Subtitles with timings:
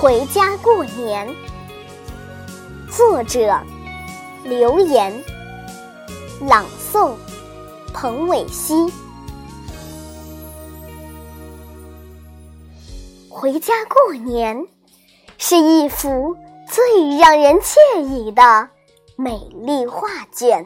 [0.00, 1.28] 回家过年，
[2.90, 3.60] 作者
[4.42, 5.22] 刘岩，
[6.40, 7.12] 朗诵
[7.92, 8.90] 彭伟熙。
[13.28, 14.66] 回家过年
[15.36, 16.34] 是一幅
[16.66, 18.70] 最让人惬意的
[19.16, 20.64] 美丽画卷，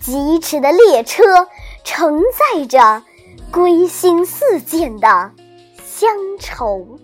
[0.00, 1.22] 疾驰的列车
[1.84, 3.04] 承载着
[3.52, 5.30] 归心似箭的
[5.84, 6.10] 乡
[6.40, 6.98] 愁。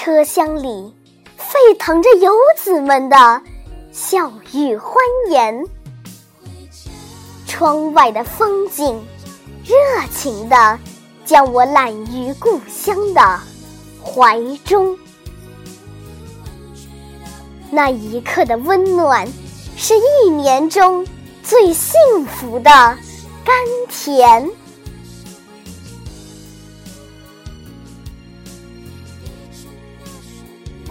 [0.00, 0.94] 车厢里
[1.36, 3.42] 沸腾着游子们的
[3.90, 4.94] 笑语欢
[5.28, 5.66] 颜，
[7.48, 9.04] 窗外的风景
[9.64, 9.74] 热
[10.14, 10.78] 情地
[11.24, 13.40] 将我揽于故乡的
[14.00, 14.96] 怀中。
[17.68, 19.26] 那一刻的温暖，
[19.76, 21.04] 是一年中
[21.42, 22.96] 最幸福的甘
[23.88, 24.48] 甜。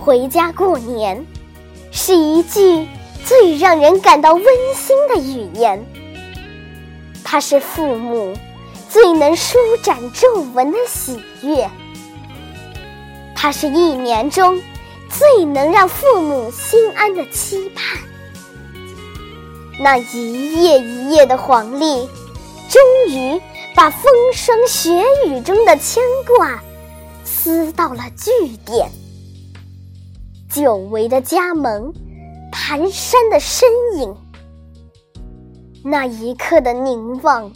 [0.07, 1.27] 回家过年，
[1.91, 2.87] 是一句
[3.25, 5.85] 最让人感到温馨的语言。
[7.25, 8.33] 它是父母
[8.87, 11.69] 最能舒展皱纹的喜悦，
[13.35, 14.61] 它是一年中
[15.09, 17.99] 最能让父母心安的期盼。
[19.77, 22.07] 那一夜一夜的黄历，
[22.69, 23.41] 终于
[23.75, 26.63] 把风霜雪雨中的牵挂
[27.25, 28.31] 撕到了句
[28.65, 28.89] 点。
[30.57, 31.93] 久违的家门，
[32.51, 33.69] 蹒跚的身
[33.99, 34.15] 影，
[35.83, 37.51] 那一刻的凝望，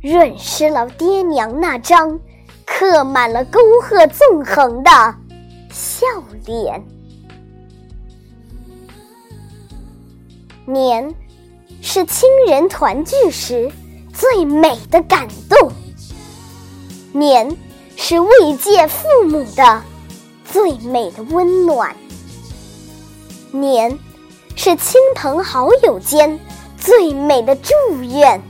[0.00, 2.18] 润湿了爹娘那张
[2.64, 4.90] 刻满了沟壑纵横的
[5.70, 6.06] 笑
[6.46, 6.82] 脸。
[10.64, 11.14] 年，
[11.82, 13.70] 是亲人团聚时
[14.14, 15.70] 最美的感动；
[17.12, 17.54] 年，
[17.94, 19.82] 是慰藉父母的
[20.50, 21.94] 最美的温暖。
[23.52, 23.98] 年，
[24.56, 26.40] 是亲朋好友间
[26.80, 28.40] 最美的祝愿；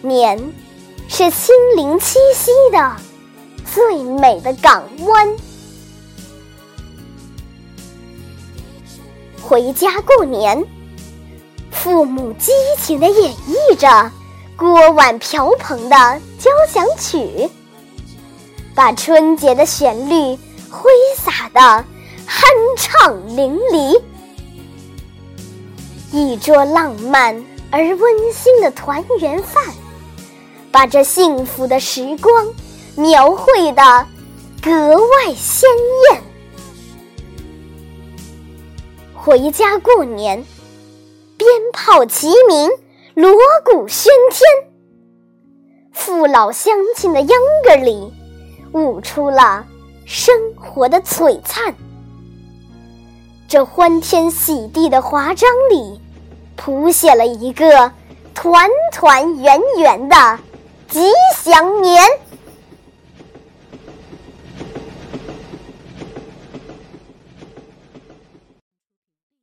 [0.00, 0.38] 年，
[1.08, 2.96] 是心灵栖息的
[3.70, 5.36] 最美的港湾。
[9.42, 10.64] 回家过年，
[11.70, 14.10] 父母激情地演绎着
[14.56, 15.96] 锅碗瓢盆的
[16.38, 17.50] 交响曲，
[18.74, 20.38] 把春节的旋律
[20.70, 21.84] 挥洒的。
[22.40, 24.00] 酣畅淋漓，
[26.10, 29.62] 一桌浪漫而温馨的团圆饭，
[30.72, 32.48] 把这幸福的时光
[32.96, 34.06] 描绘的
[34.62, 35.68] 格外鲜
[36.10, 36.22] 艳。
[39.14, 40.42] 回家过年，
[41.36, 42.70] 鞭炮齐鸣，
[43.12, 43.34] 锣
[43.66, 44.42] 鼓喧天，
[45.92, 48.10] 父老乡亲的秧歌里，
[48.72, 49.66] 舞出了
[50.06, 51.74] 生活的璀璨。
[53.50, 56.00] 这欢天喜地的华章里，
[56.54, 57.90] 谱写了一个
[58.32, 60.38] 团团圆圆的
[60.88, 62.00] 吉祥年。